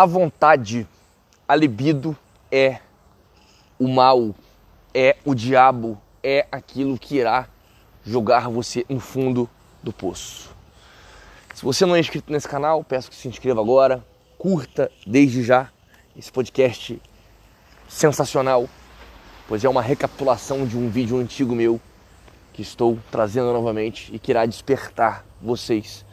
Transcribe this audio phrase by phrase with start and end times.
[0.00, 0.88] a vontade,
[1.46, 2.16] a libido
[2.50, 2.78] é
[3.78, 4.34] o mal,
[4.94, 7.46] é o diabo, é aquilo que irá
[8.02, 9.46] jogar você no fundo
[9.82, 10.56] do poço.
[11.54, 14.02] Se você não é inscrito nesse canal, peço que se inscreva agora,
[14.38, 15.68] curta desde já
[16.16, 16.98] esse podcast
[17.86, 18.66] sensacional,
[19.46, 21.78] pois é uma recapitulação de um vídeo antigo meu
[22.54, 26.06] que estou trazendo novamente e que irá despertar vocês.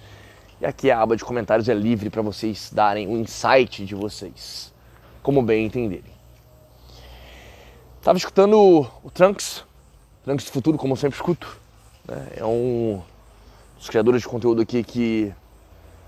[0.59, 4.73] E aqui a aba de comentários é livre para vocês darem o insight de vocês,
[5.21, 6.17] como bem entenderem.
[7.99, 9.63] Estava escutando o Trunks,
[10.23, 11.59] Trunks do Futuro, como sempre escuto.
[12.07, 12.27] Né?
[12.37, 13.01] É um
[13.77, 15.33] dos criadores de conteúdo aqui que.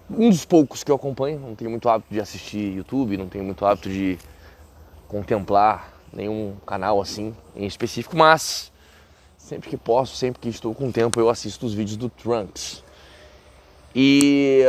[0.10, 1.40] Um dos poucos que eu acompanho.
[1.40, 4.18] Não tenho muito hábito de assistir YouTube, não tenho muito hábito de
[5.08, 8.72] contemplar nenhum canal assim em específico, mas
[9.38, 12.84] sempre que posso, sempre que estou com tempo, eu assisto os vídeos do Trunks.
[13.94, 14.64] E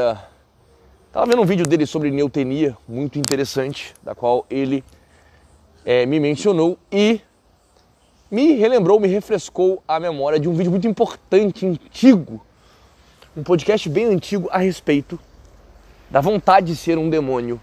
[1.07, 4.83] estava vendo um vídeo dele sobre neutenia, muito interessante, da qual ele
[5.85, 7.21] é, me mencionou e
[8.31, 12.41] me relembrou, me refrescou a memória de um vídeo muito importante, antigo,
[13.37, 15.19] um podcast bem antigo a respeito
[16.09, 17.61] da vontade de ser um demônio,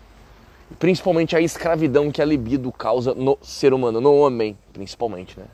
[0.77, 5.45] principalmente a escravidão que a libido causa no ser humano, no homem, principalmente, né?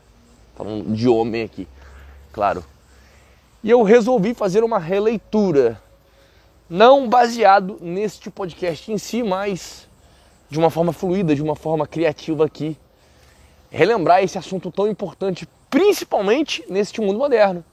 [0.54, 1.66] Falando de homem aqui,
[2.32, 2.64] claro.
[3.62, 5.80] E eu resolvi fazer uma releitura,
[6.74, 9.88] não baseado neste podcast em si, mas
[10.50, 12.76] de uma forma fluida, de uma forma criativa aqui,
[13.70, 17.64] relembrar esse assunto tão importante, principalmente neste mundo moderno,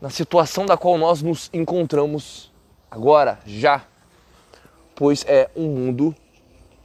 [0.00, 2.52] na situação da qual nós nos encontramos
[2.88, 3.82] agora, já,
[4.94, 6.14] pois é um mundo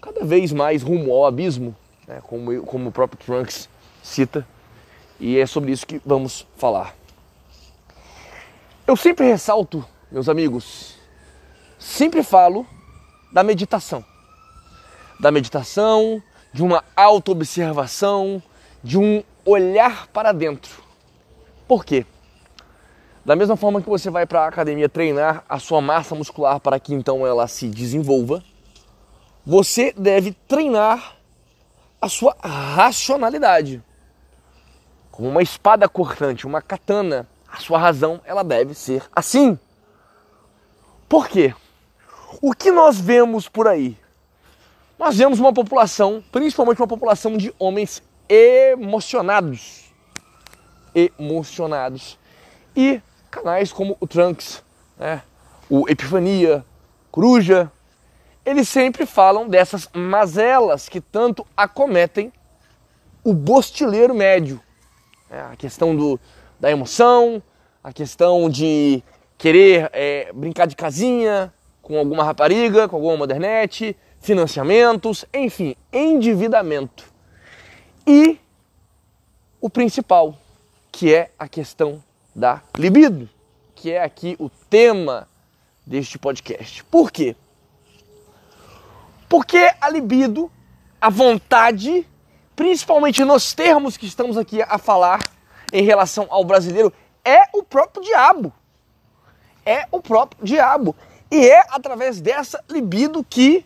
[0.01, 1.75] cada vez mais rumo ao abismo,
[2.07, 3.69] né, como, como o próprio Trunks
[4.01, 4.47] cita,
[5.19, 6.95] e é sobre isso que vamos falar.
[8.87, 10.98] Eu sempre ressalto, meus amigos,
[11.99, 12.65] sempre falo
[13.29, 14.05] da meditação.
[15.19, 18.41] Da meditação, de uma autoobservação,
[18.81, 20.81] de um olhar para dentro.
[21.67, 22.05] Por quê?
[23.25, 26.79] Da mesma forma que você vai para a academia treinar a sua massa muscular para
[26.79, 28.41] que então ela se desenvolva,
[29.45, 31.17] você deve treinar
[32.01, 33.83] a sua racionalidade
[35.11, 39.59] como uma espada cortante, uma katana, a sua razão ela deve ser assim.
[41.09, 41.53] Por quê?
[42.41, 43.97] O que nós vemos por aí?
[44.97, 49.85] Nós vemos uma população, principalmente uma população de homens emocionados.
[50.93, 52.19] Emocionados.
[52.75, 53.01] E
[53.31, 54.63] canais como o Trunks,
[54.97, 55.23] né?
[55.69, 56.63] o Epifania,
[57.11, 57.71] Coruja,
[58.45, 62.31] eles sempre falam dessas mazelas que tanto acometem
[63.23, 64.61] o bostileiro médio,
[65.29, 66.19] é, a questão do,
[66.59, 67.41] da emoção,
[67.83, 69.03] a questão de
[69.37, 71.53] querer é, brincar de casinha
[71.89, 77.03] com alguma rapariga, com alguma modernete, financiamentos, enfim, endividamento.
[78.05, 78.37] E
[79.59, 80.37] o principal,
[80.91, 82.03] que é a questão
[82.35, 83.27] da libido,
[83.73, 85.27] que é aqui o tema
[85.83, 86.83] deste podcast.
[86.83, 87.35] Por quê?
[89.27, 90.51] Porque a libido,
[91.01, 92.05] a vontade
[92.55, 95.21] principalmente nos termos que estamos aqui a falar
[95.73, 96.93] em relação ao brasileiro,
[97.25, 98.53] é o próprio diabo.
[99.65, 100.95] É o próprio diabo.
[101.31, 103.65] E é através dessa libido que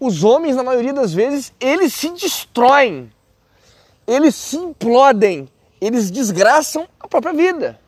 [0.00, 3.12] os homens, na maioria das vezes, eles se destroem,
[4.06, 5.48] eles se implodem,
[5.80, 7.78] eles desgraçam a própria vida.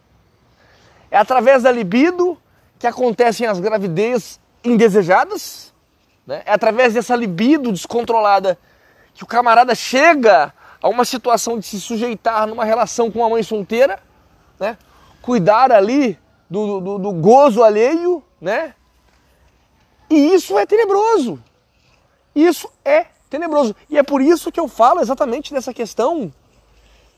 [1.11, 2.39] É através da libido
[2.79, 5.73] que acontecem as gravidez indesejadas,
[6.27, 6.43] né?
[6.45, 8.59] é através dessa libido descontrolada
[9.15, 10.53] que o camarada chega
[10.83, 13.99] a uma situação de se sujeitar numa relação com uma mãe solteira,
[14.59, 14.77] né?
[15.23, 16.19] Cuidar ali
[16.51, 18.75] do, do, do gozo alheio, né?
[20.11, 21.43] E isso é tenebroso.
[22.35, 23.75] Isso é tenebroso.
[23.89, 26.33] E é por isso que eu falo exatamente dessa questão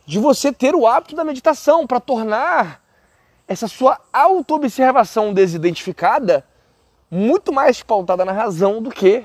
[0.06, 2.80] de você ter o hábito da meditação para tornar
[3.48, 6.46] essa sua auto-observação desidentificada
[7.10, 9.24] muito mais pautada na razão do que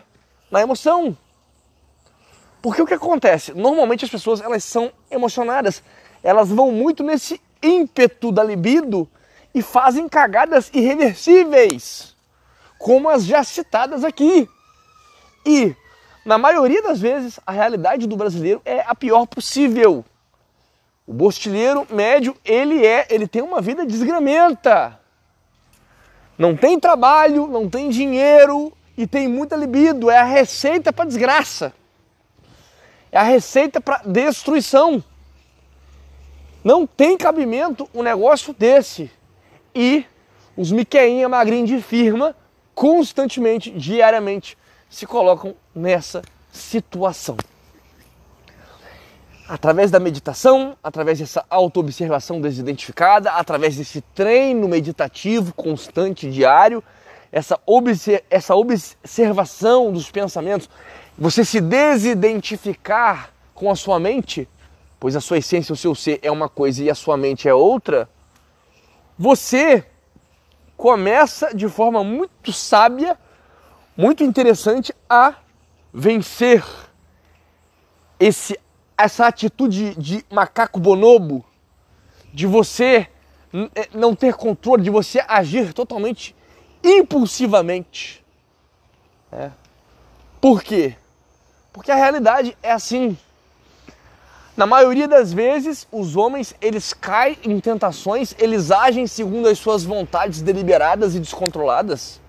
[0.50, 1.16] na emoção.
[2.64, 3.54] Porque o que acontece?
[3.54, 5.84] Normalmente as pessoas elas são emocionadas,
[6.24, 9.08] elas vão muito nesse ímpeto da libido
[9.54, 12.16] e fazem cagadas irreversíveis,
[12.78, 14.50] como as já citadas aqui.
[15.46, 15.76] E
[16.26, 20.06] na maioria das vezes a realidade do brasileiro é a pior possível.
[21.06, 25.00] O bostilheiro médio, ele é, ele tem uma vida desgramenta.
[26.38, 31.74] Não tem trabalho, não tem dinheiro e tem muita libido, é a receita para desgraça.
[33.12, 35.04] É a receita para destruição.
[36.64, 39.12] Não tem cabimento um negócio desse.
[39.74, 40.06] E
[40.56, 42.36] os Miqueinha magrinho de firma,
[42.76, 44.58] constantemente, diariamente,
[44.90, 46.22] se colocam nessa
[46.52, 47.38] situação.
[49.48, 56.84] Através da meditação, através dessa autoobservação desidentificada, através desse treino meditativo constante, diário,
[57.32, 60.70] essa, obser essa observação dos pensamentos,
[61.18, 64.48] você se desidentificar com a sua mente,
[65.00, 67.54] pois a sua essência, o seu ser é uma coisa e a sua mente é
[67.54, 68.10] outra,
[69.22, 69.86] você
[70.76, 73.16] começa de forma muito sábia,
[73.96, 75.36] muito interessante a
[75.94, 76.66] vencer
[78.20, 78.60] esse
[78.98, 81.46] essa atitude de macaco bonobo,
[82.34, 83.08] de você
[83.76, 86.36] eh, não ter controle, de você agir totalmente
[86.84, 88.26] impulsivamente.
[89.32, 89.52] É.
[90.40, 90.96] Por quê?
[91.72, 93.16] Porque a realidade é assim.
[94.62, 99.84] Na maioria das vezes, os homens eles caem em tentações, eles agem segundo as suas
[99.84, 102.22] vontades deliberadas e descontroladas,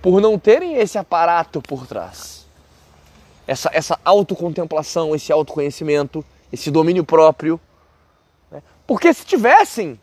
[0.00, 2.46] por não terem esse aparato por trás.
[3.44, 7.60] Essa, essa autocontemplação, esse autoconhecimento, esse domínio próprio.
[8.48, 8.62] Né?
[8.86, 9.98] Porque se tivessem,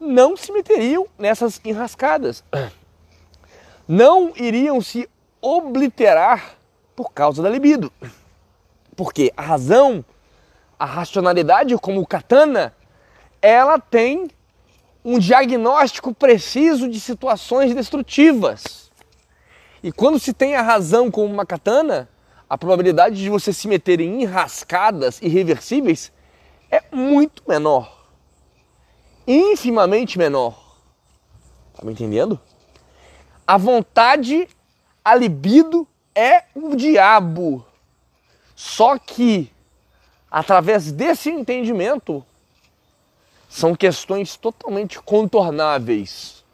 [0.00, 2.42] não se meteriam nessas enrascadas.
[3.86, 5.06] Não iriam se
[5.42, 6.54] obliterar
[6.96, 7.92] por causa da libido.
[8.96, 10.02] Porque a razão,
[10.78, 12.74] a racionalidade, como katana,
[13.40, 14.30] ela tem
[15.04, 18.90] um diagnóstico preciso de situações destrutivas.
[19.82, 22.08] E quando se tem a razão como uma katana,
[22.48, 26.10] a probabilidade de você se meter em enrascadas irreversíveis
[26.70, 28.08] é muito menor.
[29.26, 30.78] Infimamente menor.
[31.74, 32.40] Tá me entendendo?
[33.46, 34.48] A vontade,
[35.04, 37.66] a libido é o diabo.
[38.54, 39.50] Só que,
[40.34, 42.26] através desse entendimento,
[43.48, 46.44] são questões totalmente contornáveis.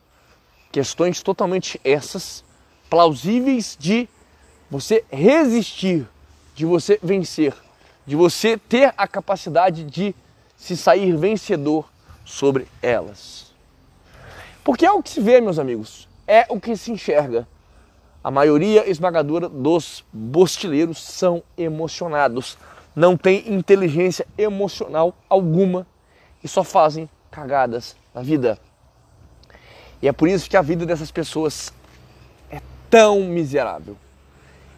[0.71, 2.45] Questões totalmente essas,
[2.91, 4.07] plausíveis de
[4.71, 6.07] você resistir,
[6.55, 7.55] de você vencer,
[8.07, 10.15] de você ter a capacidade de
[10.59, 11.89] se sair vencedor
[12.23, 13.55] sobre elas.
[14.63, 17.49] Porque é o que se vê, meus amigos, é o que se enxerga.
[18.23, 22.59] A maioria esmagadora dos bostileiros são emocionados,
[22.95, 25.87] não tem inteligência emocional alguma
[26.43, 28.59] e só fazem cagadas na vida.
[30.03, 31.73] E é por isso que a vida dessas pessoas
[32.51, 33.97] é tão miserável,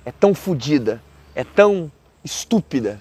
[0.04, 1.02] é tão fodida,
[1.34, 1.90] é tão
[2.24, 3.00] estúpida,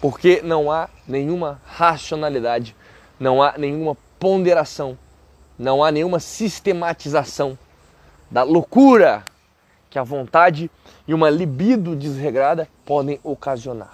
[0.00, 2.76] porque não há nenhuma racionalidade,
[3.18, 4.96] não há nenhuma ponderação,
[5.58, 7.58] não há nenhuma sistematização
[8.30, 9.24] da loucura
[9.90, 10.70] que a vontade
[11.06, 13.90] e uma libido desregrada podem ocasionar.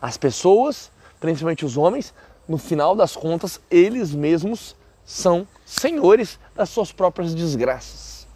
[0.00, 2.14] As pessoas, principalmente os homens,
[2.48, 4.74] no final das contas, eles mesmos
[5.04, 8.26] são senhores das suas próprias desgraças,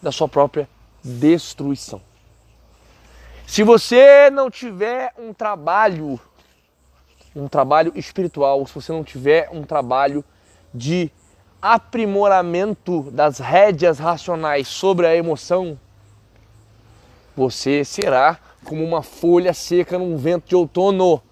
[0.00, 0.68] da sua própria
[1.02, 2.00] destruição.
[3.44, 6.20] Se você não tiver um trabalho,
[7.34, 10.24] um trabalho espiritual, se você não tiver um trabalho
[10.72, 11.10] de
[11.60, 15.76] aprimoramento das rédeas racionais sobre a emoção,
[17.36, 21.22] você será como uma folha seca num vento de outono,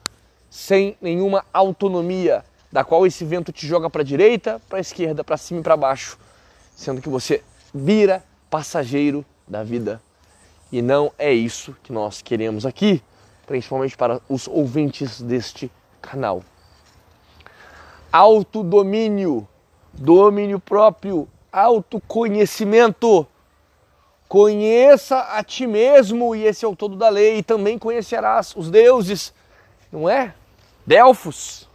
[0.51, 5.25] sem nenhuma autonomia, da qual esse vento te joga para a direita, para a esquerda,
[5.25, 6.19] para cima e para baixo,
[6.75, 7.43] sendo que você
[7.75, 10.01] vira passageiro da vida.
[10.71, 13.03] E não é isso que nós queremos aqui,
[13.47, 16.43] principalmente para os ouvintes deste canal.
[18.11, 19.49] Autodomínio
[19.93, 23.27] domínio próprio, autoconhecimento.
[24.33, 28.71] Conheça a ti mesmo, e esse é o todo da lei, e também conhecerás os
[28.71, 29.31] deuses,
[29.93, 30.33] não é?
[30.87, 31.69] Delfos.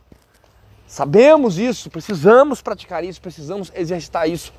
[0.88, 4.52] Sabemos isso, precisamos praticar isso, precisamos exercitar isso,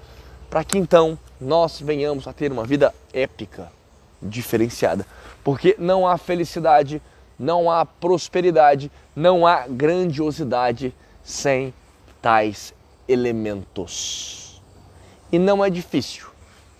[0.48, 3.68] para que então nós venhamos a ter uma vida épica,
[4.22, 5.04] diferenciada.
[5.42, 7.02] Porque não há felicidade,
[7.36, 11.74] não há prosperidade, não há grandiosidade sem
[12.22, 12.72] tais
[13.08, 14.62] elementos.
[15.32, 16.37] E não é difícil,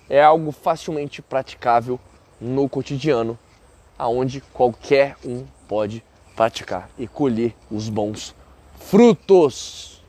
[0.09, 1.99] é algo facilmente praticável
[2.41, 3.38] no cotidiano,
[3.99, 6.03] aonde qualquer um pode
[6.37, 8.35] praticar e colher os bons
[8.79, 10.03] frutos.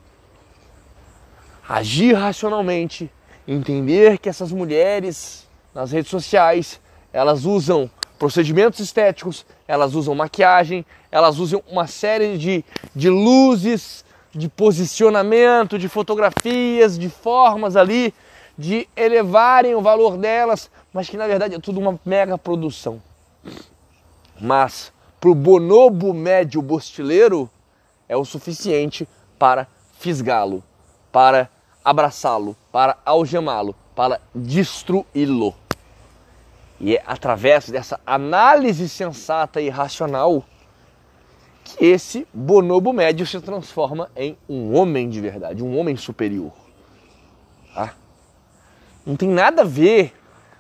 [1.68, 3.12] Agir racionalmente,
[3.48, 6.80] entender que essas mulheres nas redes sociais,
[7.12, 12.66] elas usam procedimentos estéticos, elas usam maquiagem, elas usam uma série de,
[12.96, 14.04] de luzes
[14.34, 18.14] de posicionamento, de fotografias, de formas ali,
[18.60, 23.02] de elevarem o valor delas, mas que na verdade é tudo uma mega produção.
[24.38, 27.50] Mas para o bonobo médio bostileiro
[28.10, 29.08] é o suficiente
[29.40, 29.66] para
[29.98, 30.62] fisgá-lo,
[31.10, 31.50] para
[31.86, 35.56] abraçá-lo, para algemá-lo, para destruí-lo.
[36.82, 40.44] E é através dessa análise sensata e racional
[41.64, 46.52] que esse bonobo médio se transforma em um homem de verdade, um homem superior.
[49.06, 50.14] Não tem nada a ver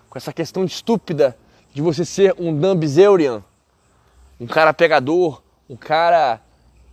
[0.10, 1.38] com essa questão estúpida
[1.74, 3.44] de você ser um Dan Bilzerian,
[4.40, 6.42] um cara pegador, um cara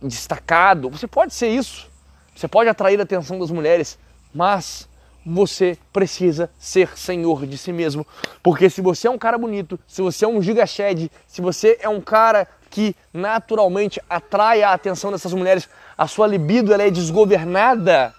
[0.01, 0.89] destacado.
[0.89, 1.89] Você pode ser isso.
[2.35, 3.97] Você pode atrair a atenção das mulheres,
[4.33, 4.87] mas
[5.25, 8.05] você precisa ser senhor de si mesmo.
[8.43, 11.89] Porque se você é um cara bonito, se você é um gigached, se você é
[11.89, 18.13] um cara que naturalmente atrai a atenção dessas mulheres, a sua libido ela é desgovernada.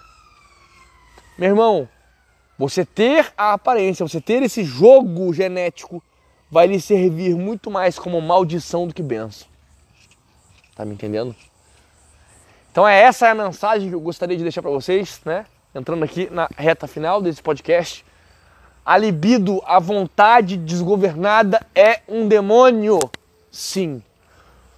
[1.37, 1.87] Meu irmão,
[2.59, 6.03] você ter a aparência, você ter esse jogo genético
[6.51, 9.47] vai lhe servir muito mais como maldição do que benção.
[10.75, 11.33] Tá me entendendo?
[12.69, 15.45] Então é essa a mensagem que eu gostaria de deixar para vocês, né?
[15.73, 18.05] Entrando aqui na reta final desse podcast.
[18.85, 22.99] A libido, a vontade desgovernada é um demônio.
[23.49, 24.03] Sim.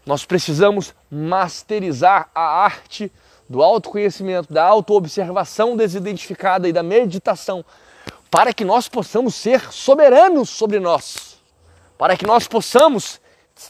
[0.06, 3.12] Nós precisamos masterizar a arte
[3.52, 7.66] do autoconhecimento, da autoobservação desidentificada e da meditação,
[8.30, 11.38] para que nós possamos ser soberanos sobre nós,
[11.98, 13.20] para que nós possamos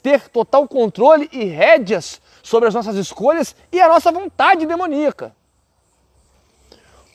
[0.04, 5.36] ter total controle e rédeas sobre as nossas escolhas e a nossa vontade demoníaca.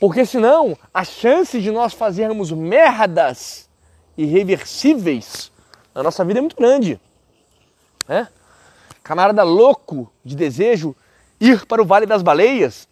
[0.01, 3.69] Porque senão a chance de nós fazermos merdas
[4.19, 5.53] irreversíveis
[5.95, 7.01] na nossa vida é muito grande.
[8.09, 8.27] Né?
[9.05, 10.97] Camarada louco de desejo
[11.41, 12.89] ir para o Vale das Baleias,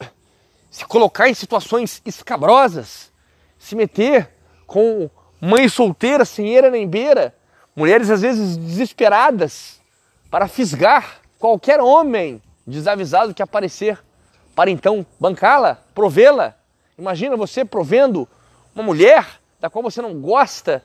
[0.70, 3.12] se colocar em situações escabrosas,
[3.58, 4.30] se meter
[4.66, 5.08] com
[5.40, 7.34] mãe solteira, sem eira nem beira,
[7.76, 9.80] mulheres às vezes desesperadas
[10.30, 14.02] para fisgar qualquer homem desavisado que aparecer,
[14.54, 16.56] para então bancá-la, provê-la.
[16.98, 18.28] Imagina você provendo
[18.74, 20.82] uma mulher da qual você não gosta,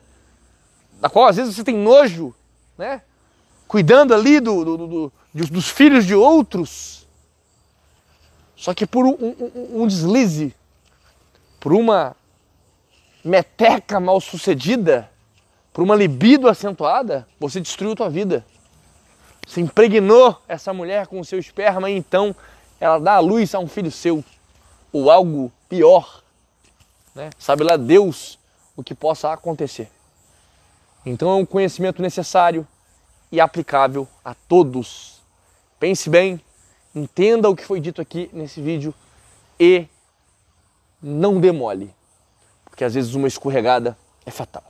[1.00, 2.34] da qual às vezes você tem nojo,
[2.78, 3.02] né?
[3.68, 6.99] Cuidando ali do, do, do, dos filhos de outros
[8.60, 10.54] só que por um, um, um deslize,
[11.62, 12.14] por uma
[13.24, 15.10] meteca mal sucedida,
[15.72, 18.46] por uma libido acentuada, você destruiu tua vida.
[19.48, 22.36] Você impregnou essa mulher com o seu esperma e então
[22.82, 24.22] ela dá a luz a um filho seu,
[24.92, 26.22] ou algo pior.
[27.16, 27.30] Né?
[27.40, 28.38] Sabe lá Deus
[28.76, 29.90] o que possa acontecer.
[31.06, 32.68] Então é um conhecimento necessário
[33.32, 35.22] e aplicável a todos.
[35.80, 36.42] Pense bem,
[37.00, 38.94] entenda o que foi dito aqui nesse vídeo
[39.60, 39.88] e
[41.02, 41.94] não demole,
[42.66, 44.64] porque às vezes uma escorregada é fatal.